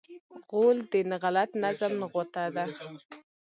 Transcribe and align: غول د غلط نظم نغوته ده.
غول 0.49 0.77
د 0.91 0.93
غلط 1.23 1.49
نظم 1.63 1.91
نغوته 2.01 2.43
ده. 2.55 2.63